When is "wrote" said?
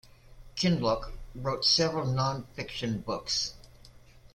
1.35-1.63